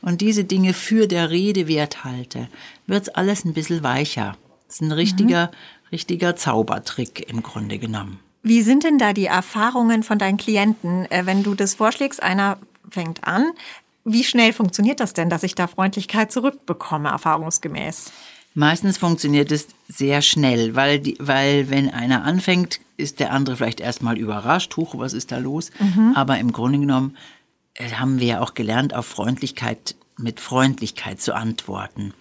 Und 0.00 0.20
diese 0.20 0.44
Dinge 0.44 0.72
für 0.72 1.06
der 1.06 1.30
Rede 1.30 1.68
wert 1.68 2.04
halte, 2.04 2.48
wird's 2.86 3.10
alles 3.10 3.44
ein 3.44 3.52
bisschen 3.52 3.82
weicher. 3.82 4.36
Das 4.66 4.76
ist 4.76 4.82
ein 4.82 4.92
richtiger, 4.92 5.46
mhm. 5.46 5.88
richtiger 5.92 6.36
Zaubertrick 6.36 7.28
im 7.28 7.42
Grunde 7.42 7.78
genommen. 7.78 8.20
Wie 8.42 8.62
sind 8.62 8.84
denn 8.84 8.98
da 8.98 9.12
die 9.12 9.26
Erfahrungen 9.26 10.02
von 10.02 10.18
deinen 10.18 10.38
Klienten, 10.38 11.10
äh, 11.10 11.26
wenn 11.26 11.42
du 11.42 11.54
das 11.54 11.74
vorschlägst, 11.74 12.22
einer 12.22 12.58
fängt 12.88 13.24
an? 13.24 13.50
Wie 14.04 14.24
schnell 14.24 14.54
funktioniert 14.54 15.00
das 15.00 15.12
denn, 15.12 15.28
dass 15.28 15.42
ich 15.42 15.54
da 15.54 15.66
Freundlichkeit 15.66 16.32
zurückbekomme, 16.32 17.10
erfahrungsgemäß? 17.10 18.12
Meistens 18.54 18.98
funktioniert 18.98 19.52
es 19.52 19.68
sehr 19.88 20.22
schnell, 20.22 20.74
weil, 20.74 20.98
die, 20.98 21.16
weil 21.20 21.70
wenn 21.70 21.90
einer 21.90 22.24
anfängt, 22.24 22.80
ist 22.96 23.20
der 23.20 23.32
andere 23.32 23.56
vielleicht 23.56 23.80
erstmal 23.80 24.18
überrascht, 24.18 24.76
huch, 24.76 24.98
was 24.98 25.12
ist 25.12 25.30
da 25.30 25.38
los? 25.38 25.70
Mhm. 25.78 26.12
Aber 26.14 26.38
im 26.38 26.52
Grunde 26.52 26.80
genommen 26.80 27.16
äh, 27.74 27.90
haben 27.92 28.18
wir 28.18 28.26
ja 28.26 28.40
auch 28.40 28.54
gelernt, 28.54 28.94
auf 28.94 29.06
Freundlichkeit 29.06 29.94
mit 30.18 30.40
Freundlichkeit 30.40 31.20
zu 31.20 31.34
antworten. 31.34 32.12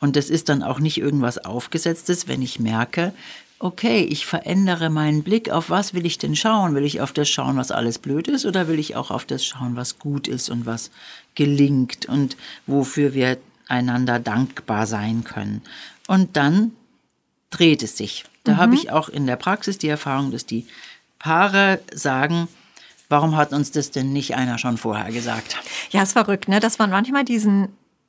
Und 0.00 0.16
das 0.16 0.30
ist 0.30 0.48
dann 0.48 0.62
auch 0.62 0.80
nicht 0.80 0.96
irgendwas 0.96 1.36
Aufgesetztes, 1.36 2.26
wenn 2.26 2.40
ich 2.40 2.58
merke, 2.58 3.12
okay, 3.58 4.00
ich 4.00 4.26
verändere 4.26 4.90
meinen 4.90 5.22
Blick, 5.22 5.50
auf 5.50 5.70
was 5.70 5.94
will 5.94 6.04
ich 6.04 6.18
denn 6.18 6.34
schauen? 6.34 6.74
Will 6.74 6.84
ich 6.84 7.00
auf 7.00 7.12
das 7.12 7.28
schauen, 7.28 7.56
was 7.56 7.70
alles 7.70 7.98
blöd 7.98 8.26
ist, 8.26 8.44
oder 8.44 8.66
will 8.66 8.78
ich 8.78 8.96
auch 8.96 9.10
auf 9.10 9.24
das 9.24 9.44
schauen, 9.44 9.76
was 9.76 9.98
gut 9.98 10.26
ist 10.26 10.50
und 10.50 10.66
was 10.66 10.90
gelingt 11.34 12.06
und 12.06 12.36
wofür 12.66 13.14
wir 13.14 13.38
einander 13.72 14.20
dankbar 14.20 14.86
sein 14.86 15.24
können. 15.24 15.62
Und 16.06 16.36
dann 16.36 16.72
dreht 17.50 17.82
es 17.82 17.96
sich. 17.96 18.24
Da 18.44 18.52
mhm. 18.52 18.56
habe 18.58 18.74
ich 18.74 18.90
auch 18.90 19.08
in 19.08 19.26
der 19.26 19.36
Praxis 19.36 19.78
die 19.78 19.88
Erfahrung, 19.88 20.30
dass 20.30 20.46
die 20.46 20.66
Paare 21.18 21.80
sagen, 21.92 22.48
warum 23.08 23.36
hat 23.36 23.52
uns 23.52 23.70
das 23.70 23.90
denn 23.90 24.12
nicht 24.12 24.36
einer 24.36 24.58
schon 24.58 24.76
vorher 24.76 25.10
gesagt? 25.10 25.56
Ja, 25.90 26.02
ist 26.02 26.12
verrückt, 26.12 26.48
ne? 26.48 26.60
dass 26.60 26.78
man 26.78 26.90
manchmal 26.90 27.24
diesen 27.24 27.68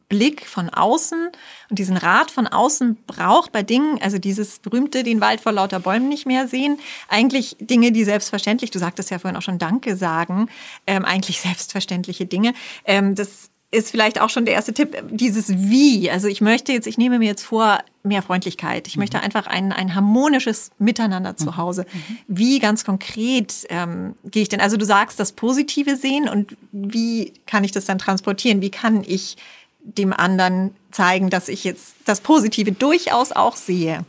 Blick 0.09 0.45
von 0.45 0.69
außen 0.69 1.29
und 1.69 1.79
diesen 1.79 1.97
Rat 1.97 2.29
von 2.29 2.45
außen 2.45 2.97
braucht 3.07 3.51
bei 3.51 3.63
Dingen, 3.63 3.99
also 4.01 4.17
dieses 4.17 4.59
berühmte, 4.59 5.03
den 5.03 5.21
Wald 5.21 5.41
vor 5.41 5.53
lauter 5.53 5.79
Bäumen 5.79 6.09
nicht 6.09 6.25
mehr 6.25 6.47
sehen, 6.47 6.77
eigentlich 7.07 7.55
Dinge, 7.59 7.91
die 7.91 8.03
selbstverständlich, 8.03 8.69
du 8.69 8.79
sagtest 8.79 9.09
ja 9.11 9.19
vorhin 9.19 9.37
auch 9.37 9.41
schon 9.41 9.59
Danke 9.59 9.95
sagen, 9.95 10.49
ähm, 10.85 11.05
eigentlich 11.05 11.41
selbstverständliche 11.41 12.25
Dinge. 12.25 12.53
Ähm, 12.85 13.15
das 13.15 13.49
ist 13.73 13.89
vielleicht 13.89 14.21
auch 14.21 14.29
schon 14.29 14.45
der 14.45 14.53
erste 14.53 14.73
Tipp, 14.73 14.95
dieses 15.09 15.49
Wie. 15.49 16.09
Also 16.09 16.27
ich 16.27 16.41
möchte 16.41 16.71
jetzt, 16.71 16.87
ich 16.87 16.97
nehme 16.97 17.19
mir 17.19 17.25
jetzt 17.25 17.43
vor, 17.43 17.79
mehr 18.03 18.21
Freundlichkeit. 18.21 18.87
Ich 18.87 18.95
mhm. 18.95 19.01
möchte 19.01 19.19
einfach 19.21 19.47
ein, 19.47 19.71
ein 19.71 19.95
harmonisches 19.95 20.71
Miteinander 20.77 21.35
zu 21.37 21.47
mhm. 21.47 21.57
Hause. 21.57 21.85
Mhm. 21.91 22.17
Wie 22.27 22.59
ganz 22.59 22.85
konkret 22.85 23.65
ähm, 23.69 24.15
gehe 24.25 24.43
ich 24.43 24.49
denn? 24.49 24.61
Also 24.61 24.77
du 24.77 24.85
sagst, 24.85 25.19
das 25.19 25.31
Positive 25.31 25.95
sehen 25.95 26.29
und 26.29 26.55
wie 26.71 27.33
kann 27.47 27.63
ich 27.63 27.71
das 27.71 27.85
dann 27.85 27.97
transportieren? 27.97 28.61
Wie 28.61 28.71
kann 28.71 29.03
ich 29.05 29.37
dem 29.83 30.13
anderen 30.13 30.75
zeigen, 30.91 31.29
dass 31.29 31.49
ich 31.49 31.63
jetzt 31.63 31.95
das 32.05 32.21
Positive 32.21 32.71
durchaus 32.71 33.31
auch 33.31 33.55
sehe? 33.55 34.05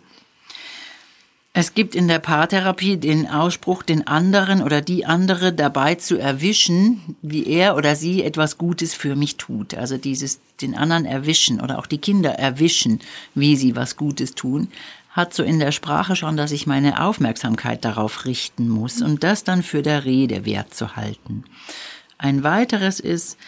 Es 1.56 1.73
gibt 1.73 1.94
in 1.94 2.08
der 2.08 2.18
Paartherapie 2.18 2.96
den 2.96 3.28
Ausspruch, 3.28 3.84
den 3.84 4.08
anderen 4.08 4.61
oder 4.61 4.80
die 4.80 5.06
andere 5.06 5.52
dabei 5.52 5.94
zu 5.94 6.18
erwischen, 6.18 7.16
wie 7.23 7.46
er 7.46 7.76
oder 7.76 7.94
sie 7.94 8.25
etwas 8.25 8.58
Gutes 8.58 8.92
für 8.92 9.14
mich 9.14 9.37
tut. 9.37 9.73
Also 9.75 9.96
dieses 9.96 10.40
den 10.61 10.75
anderen 10.75 11.04
erwischen 11.04 11.61
oder 11.61 11.78
auch 11.78 11.87
die 11.87 11.99
Kinder 11.99 12.32
erwischen, 12.32 12.99
wie 13.37 13.54
sie 13.54 13.76
was 13.76 13.96
Gutes 13.96 14.34
tun, 14.34 14.66
hat 15.11 15.32
so 15.32 15.44
in 15.44 15.61
der 15.61 15.70
Sprache 15.70 16.16
schon, 16.16 16.37
dass 16.37 16.50
ich 16.50 16.66
meine 16.66 17.00
Aufmerksamkeit 17.00 17.84
darauf 17.84 18.25
richten 18.25 18.68
muss 18.68 19.00
und 19.00 19.23
das 19.23 19.44
dann 19.44 19.62
für 19.62 19.82
der 19.82 20.04
Rede 20.04 20.44
wert 20.44 20.75
zu 20.75 20.96
halten. 20.96 21.44
Ein 22.18 22.42
weiteres 22.42 22.99
ist, 22.99 23.38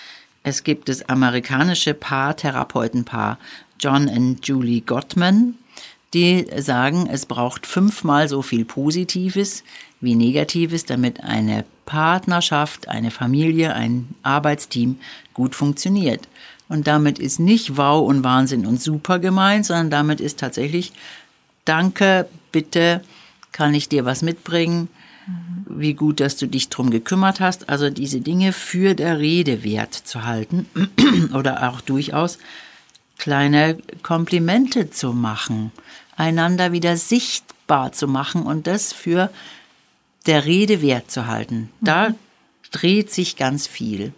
es 0.45 0.63
gibt 0.63 0.89
das 0.89 1.09
amerikanische 1.09 1.93
Paartherapeutenpaar 1.93 3.41
John 3.81 4.09
und 4.09 4.47
Julie 4.47 4.83
Gottman, 4.83 5.55
die 6.15 6.47
sagen, 6.59 7.09
es 7.11 7.27
braucht 7.27 7.67
fünfmal 7.67 8.29
so 8.29 8.43
viel 8.43 8.65
Positives 8.65 9.65
wie 10.01 10.15
Negatives, 10.15 10.85
damit 10.85 11.23
eine 11.23 11.65
Partnerschaft, 11.85 12.89
eine 12.89 13.11
Familie, 13.11 13.75
ein 13.75 14.09
Arbeitsteam 14.23 14.99
gut 15.35 15.55
funktioniert. 15.55 16.29
Und 16.69 16.87
damit 16.87 17.19
ist 17.19 17.39
nicht 17.39 17.77
Wow 17.77 18.09
und 18.09 18.25
Wahnsinn 18.25 18.67
und 18.67 18.81
super 18.81 19.19
gemeint, 19.19 19.67
sondern 19.67 19.91
damit 19.91 20.21
ist 20.21 20.39
tatsächlich 20.39 20.93
Danke, 21.67 22.29
bitte, 22.53 23.03
kann 23.51 23.75
ich 23.75 23.89
dir 23.89 24.05
was 24.05 24.23
mitbringen? 24.23 24.89
Wie 25.69 25.95
gut, 25.95 26.21
dass 26.21 26.37
du 26.37 26.47
dich 26.47 26.69
drum 26.69 26.91
gekümmert 26.91 27.41
hast. 27.41 27.69
Also 27.69 27.91
diese 27.91 28.21
Dinge 28.21 28.53
für 28.53 28.95
der 28.95 29.19
Rede 29.19 29.65
wert 29.65 29.93
zu 29.93 30.25
halten 30.25 30.67
oder 31.35 31.69
auch 31.69 31.81
durchaus 31.81 32.39
kleine 33.19 33.79
Komplimente 34.03 34.91
zu 34.91 35.13
machen, 35.13 35.73
einander 36.17 36.73
wieder 36.73 36.97
sichtbar 36.97 37.93
zu 37.93 38.09
machen 38.09 38.43
und 38.43 38.67
das 38.67 38.93
für 38.93 39.31
der 40.27 40.45
Rede 40.45 40.83
wert 40.83 41.11
zu 41.11 41.27
halten. 41.27 41.71
Da 41.81 42.11
mhm. 42.11 42.15
dreht 42.73 43.11
sich 43.11 43.37
ganz 43.37 43.67
viel. 43.67 44.13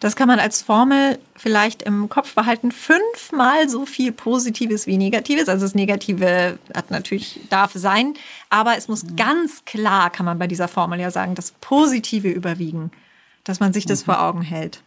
Das 0.00 0.16
kann 0.16 0.28
man 0.28 0.38
als 0.38 0.60
Formel 0.60 1.18
vielleicht 1.34 1.82
im 1.82 2.10
Kopf 2.10 2.34
behalten. 2.34 2.72
Fünfmal 2.72 3.68
so 3.70 3.86
viel 3.86 4.12
Positives 4.12 4.86
wie 4.86 4.98
Negatives. 4.98 5.48
Also 5.48 5.64
das 5.64 5.74
Negative 5.74 6.58
hat 6.74 6.90
natürlich, 6.90 7.40
darf 7.48 7.72
sein. 7.74 8.14
Aber 8.50 8.76
es 8.76 8.86
muss 8.86 9.02
mhm. 9.02 9.16
ganz 9.16 9.64
klar, 9.64 10.10
kann 10.10 10.26
man 10.26 10.38
bei 10.38 10.46
dieser 10.46 10.68
Formel 10.68 11.00
ja 11.00 11.10
sagen, 11.10 11.34
das 11.34 11.52
Positive 11.52 12.28
überwiegen. 12.28 12.90
Dass 13.44 13.60
man 13.60 13.72
sich 13.72 13.86
das 13.86 14.02
mhm. 14.02 14.04
vor 14.04 14.22
Augen 14.22 14.42
hält 14.42 14.82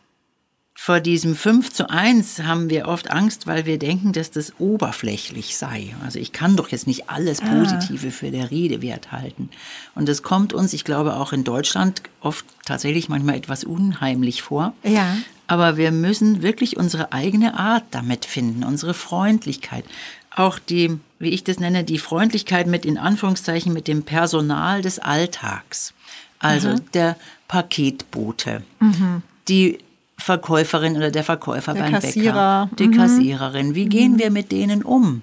vor 0.80 1.00
diesem 1.00 1.36
5 1.36 1.74
zu 1.74 1.90
1 1.90 2.44
haben 2.44 2.70
wir 2.70 2.88
oft 2.88 3.10
Angst, 3.10 3.48
weil 3.48 3.66
wir 3.66 3.80
denken, 3.80 4.14
dass 4.14 4.30
das 4.30 4.54
oberflächlich 4.60 5.58
sei. 5.58 5.96
Also 6.06 6.20
ich 6.20 6.32
kann 6.32 6.56
doch 6.56 6.70
jetzt 6.70 6.86
nicht 6.86 7.10
alles 7.10 7.42
ah. 7.42 7.46
Positive 7.48 8.08
ah. 8.08 8.12
für 8.12 8.30
der 8.30 8.52
Rede 8.52 8.84
wert 8.84 9.12
halten. 9.12 9.50
Und 9.96 10.08
das 10.08 10.22
kommt 10.22 10.54
uns, 10.54 10.74
ich 10.74 10.86
glaube 10.86 11.16
auch 11.16 11.34
in 11.34 11.44
Deutschland, 11.44 12.04
oft 12.22 12.46
tatsächlich 12.64 13.10
manchmal 13.10 13.36
etwas 13.36 13.64
unheimlich 13.64 14.44
vor. 14.44 14.74
Ja. 14.84 15.18
Aber 15.48 15.78
wir 15.78 15.92
müssen 15.92 16.44
wirklich 16.44 16.78
unsere 16.78 17.12
eigene 17.12 17.60
Art 17.60 17.84
damit 17.90 18.24
finden, 18.24 18.64
unsere 18.64 18.94
Freundlichkeit. 18.94 19.84
Auch 20.30 20.60
die, 20.60 21.00
wie 21.18 21.30
ich 21.30 21.44
das 21.44 21.60
nenne, 21.60 21.86
die 21.86 21.98
Freundlichkeit 21.98 22.68
mit 22.68 22.86
in 22.86 23.00
Anführungszeichen 23.00 23.74
mit 23.74 23.88
dem 23.88 24.04
Personal 24.04 24.84
des 24.84 25.00
Alltags. 25.00 25.96
Also 26.38 26.70
mhm. 26.70 26.92
der 26.94 27.18
Paketbote. 27.48 28.62
Mhm. 28.80 29.24
Die 29.48 29.80
Verkäuferin 30.18 30.98
oder 30.98 31.12
der 31.12 31.24
Verkäufer 31.24 31.74
der 31.74 31.84
beim 31.84 31.94
Kassierer. 31.94 32.68
Bäcker, 32.68 32.76
die 32.78 32.88
mhm. 32.88 32.98
Kassiererin. 32.98 33.76
Wie 33.76 33.86
gehen 33.86 34.14
mhm. 34.14 34.20
wir 34.20 34.32
mit 34.32 34.52
denen 34.52 34.84
um? 34.84 35.22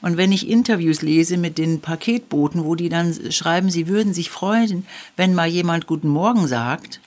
Und 0.00 0.16
wenn 0.18 0.32
ich 0.32 0.48
Interviews 0.48 1.02
lese 1.02 1.38
mit 1.38 1.56
den 1.56 1.80
Paketboten, 1.80 2.64
wo 2.64 2.74
die 2.74 2.90
dann 2.90 3.16
schreiben, 3.32 3.70
sie 3.70 3.88
würden 3.88 4.12
sich 4.12 4.30
freuen, 4.30 4.86
wenn 5.16 5.34
mal 5.34 5.48
jemand 5.48 5.86
Guten 5.86 6.08
Morgen 6.08 6.46
sagt 6.46 7.00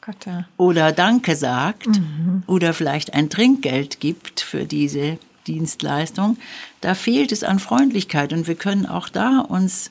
Gott, 0.00 0.26
ja. 0.26 0.44
oder 0.56 0.90
Danke 0.90 1.36
sagt 1.36 1.86
mhm. 1.86 2.42
oder 2.46 2.74
vielleicht 2.74 3.14
ein 3.14 3.30
Trinkgeld 3.30 4.00
gibt 4.00 4.40
für 4.40 4.64
diese 4.64 5.18
Dienstleistung, 5.46 6.36
da 6.80 6.94
fehlt 6.94 7.30
es 7.30 7.44
an 7.44 7.60
Freundlichkeit 7.60 8.32
und 8.32 8.48
wir 8.48 8.56
können 8.56 8.86
auch 8.86 9.08
da 9.08 9.38
uns 9.38 9.90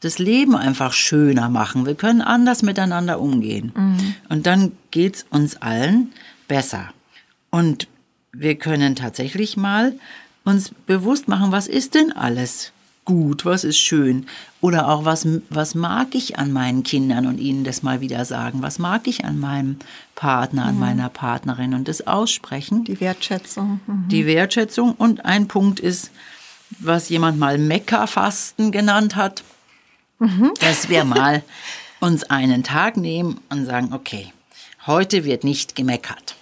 das 0.00 0.18
Leben 0.18 0.54
einfach 0.54 0.92
schöner 0.92 1.48
machen. 1.48 1.86
Wir 1.86 1.94
können 1.94 2.20
anders 2.22 2.62
miteinander 2.62 3.20
umgehen. 3.20 3.72
Mhm. 3.74 4.14
Und 4.28 4.46
dann 4.46 4.72
geht 4.90 5.16
es 5.16 5.26
uns 5.30 5.56
allen 5.56 6.12
besser. 6.46 6.90
Und 7.50 7.88
wir 8.32 8.56
können 8.56 8.94
tatsächlich 8.94 9.56
mal 9.56 9.94
uns 10.44 10.70
bewusst 10.86 11.28
machen, 11.28 11.52
was 11.52 11.66
ist 11.66 11.94
denn 11.94 12.12
alles 12.12 12.72
gut, 13.04 13.46
was 13.46 13.64
ist 13.64 13.78
schön 13.78 14.26
oder 14.60 14.88
auch 14.88 15.06
was, 15.06 15.26
was 15.48 15.74
mag 15.74 16.14
ich 16.14 16.38
an 16.38 16.52
meinen 16.52 16.82
Kindern 16.82 17.26
und 17.26 17.38
ihnen 17.38 17.64
das 17.64 17.82
mal 17.82 18.02
wieder 18.02 18.26
sagen, 18.26 18.60
was 18.60 18.78
mag 18.78 19.06
ich 19.06 19.24
an 19.24 19.40
meinem 19.40 19.76
Partner, 20.14 20.66
an 20.66 20.74
mhm. 20.74 20.80
meiner 20.80 21.08
Partnerin 21.08 21.72
und 21.72 21.88
das 21.88 22.06
aussprechen. 22.06 22.84
Die 22.84 23.00
Wertschätzung. 23.00 23.80
Mhm. 23.86 24.08
Die 24.08 24.26
Wertschätzung 24.26 24.92
und 24.92 25.24
ein 25.24 25.48
Punkt 25.48 25.80
ist, 25.80 26.10
was 26.80 27.08
jemand 27.08 27.38
mal 27.38 27.56
Meckerfasten 27.56 28.72
genannt 28.72 29.16
hat, 29.16 29.42
mhm. 30.18 30.52
dass 30.60 30.88
wir 30.88 31.04
mal 31.04 31.42
uns 32.00 32.24
einen 32.24 32.62
Tag 32.62 32.96
nehmen 32.96 33.40
und 33.48 33.64
sagen, 33.66 33.92
okay, 33.92 34.32
heute 34.86 35.24
wird 35.24 35.44
nicht 35.44 35.74
gemeckert. 35.74 36.36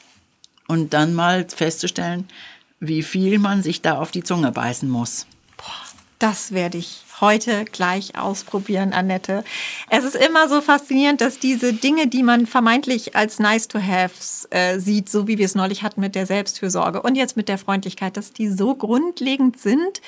Und 0.68 0.94
dann 0.94 1.14
mal 1.14 1.46
festzustellen, 1.48 2.28
wie 2.80 3.02
viel 3.02 3.38
man 3.38 3.62
sich 3.62 3.82
da 3.82 3.98
auf 3.98 4.10
die 4.10 4.22
Zunge 4.22 4.52
beißen 4.52 4.88
muss. 4.88 5.26
Boah, 5.56 5.64
das 6.18 6.52
werde 6.52 6.78
ich 6.78 7.02
heute 7.20 7.64
gleich 7.64 8.18
ausprobieren, 8.18 8.92
Annette. 8.92 9.44
Es 9.88 10.04
ist 10.04 10.16
immer 10.16 10.48
so 10.48 10.60
faszinierend, 10.60 11.20
dass 11.20 11.38
diese 11.38 11.72
Dinge, 11.72 12.08
die 12.08 12.22
man 12.22 12.46
vermeintlich 12.46 13.16
als 13.16 13.38
nice 13.38 13.68
to 13.68 13.80
haves 13.80 14.46
äh, 14.50 14.78
sieht, 14.78 15.08
so 15.08 15.26
wie 15.26 15.38
wir 15.38 15.46
es 15.46 15.54
neulich 15.54 15.82
hatten 15.82 16.00
mit 16.00 16.14
der 16.14 16.26
Selbstfürsorge 16.26 17.00
und 17.00 17.14
jetzt 17.14 17.36
mit 17.36 17.48
der 17.48 17.58
Freundlichkeit, 17.58 18.16
dass 18.16 18.32
die 18.32 18.48
so 18.48 18.74
grundlegend 18.74 19.58
sind. 19.58 20.02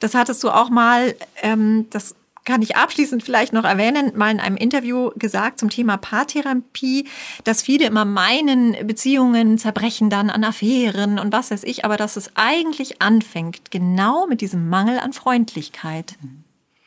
Das 0.00 0.14
hattest 0.14 0.42
du 0.42 0.50
auch 0.50 0.70
mal, 0.70 1.14
ähm, 1.42 1.86
das 1.90 2.14
kann 2.44 2.62
ich 2.62 2.76
abschließend 2.76 3.22
vielleicht 3.22 3.52
noch 3.52 3.64
erwähnen, 3.64 4.12
mal 4.16 4.30
in 4.30 4.40
einem 4.40 4.56
Interview 4.56 5.10
gesagt 5.16 5.58
zum 5.58 5.70
Thema 5.70 5.96
Paartherapie, 5.96 7.08
dass 7.44 7.62
viele 7.62 7.86
immer 7.86 8.04
meinen, 8.04 8.86
Beziehungen 8.86 9.58
zerbrechen 9.58 10.10
dann 10.10 10.30
an 10.30 10.44
Affären 10.44 11.18
und 11.18 11.32
was 11.32 11.50
weiß 11.50 11.64
ich, 11.64 11.84
aber 11.84 11.96
dass 11.96 12.16
es 12.16 12.30
eigentlich 12.34 13.00
anfängt, 13.00 13.70
genau 13.70 14.26
mit 14.26 14.40
diesem 14.40 14.68
Mangel 14.68 14.98
an 14.98 15.12
Freundlichkeit. 15.12 16.16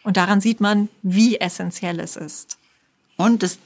Und 0.03 0.17
daran 0.17 0.41
sieht 0.41 0.61
man, 0.61 0.89
wie 1.01 1.37
essentiell 1.37 1.99
es 1.99 2.15
ist. 2.15 2.57
Und 3.17 3.41
es 3.41 3.57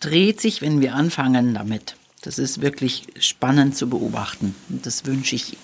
dreht 0.00 0.40
sich, 0.40 0.60
wenn 0.60 0.80
wir 0.80 0.94
anfangen 0.94 1.54
damit. 1.54 1.96
Das 2.22 2.38
ist 2.38 2.60
wirklich 2.60 3.06
spannend 3.18 3.76
zu 3.76 3.88
beobachten. 3.88 4.54
Und 4.68 4.84
das 4.84 5.06
wünsche 5.06 5.34
ich 5.34 5.56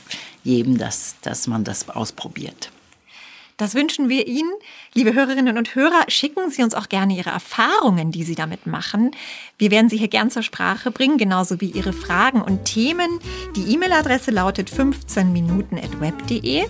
jedem, 0.45 0.79
dass, 0.79 1.17
dass 1.21 1.47
man 1.47 1.62
das 1.62 1.88
ausprobiert. 1.88 2.71
Das 3.56 3.75
wünschen 3.75 4.08
wir 4.08 4.26
Ihnen. 4.26 4.50
Liebe 4.94 5.14
Hörerinnen 5.14 5.56
und 5.56 5.75
Hörer, 5.75 6.04
schicken 6.08 6.50
Sie 6.50 6.62
uns 6.62 6.75
auch 6.75 6.88
gerne 6.88 7.16
Ihre 7.16 7.30
Erfahrungen, 7.30 8.11
die 8.11 8.25
Sie 8.25 8.34
damit 8.34 8.66
machen. 8.66 9.12
Wir 9.58 9.70
werden 9.70 9.88
sie 9.88 9.96
hier 9.96 10.08
gern 10.08 10.30
zur 10.30 10.42
Sprache 10.42 10.90
bringen, 10.90 11.18
genauso 11.18 11.61
wie 11.61 11.70
Ihre 11.70 11.92
Fragen 11.92 12.42
und 12.42 12.64
Themen. 12.64 13.20
Die 13.54 13.73
E-Mail-Adresse 13.73 14.32
lautet 14.32 14.70
15minuten.web.de. 14.70 16.64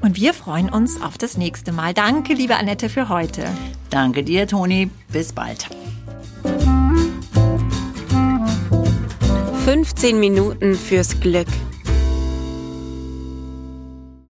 Und 0.00 0.16
wir 0.16 0.32
freuen 0.32 0.70
uns 0.70 1.02
auf 1.02 1.18
das 1.18 1.36
nächste 1.36 1.72
Mal. 1.72 1.92
Danke, 1.92 2.32
liebe 2.32 2.56
Annette, 2.56 2.88
für 2.88 3.10
heute. 3.10 3.46
Danke 3.90 4.22
dir, 4.22 4.46
Toni. 4.46 4.88
Bis 5.12 5.32
bald. 5.34 5.68
15 9.66 10.18
Minuten 10.18 10.74
fürs 10.74 11.20
Glück. 11.20 11.48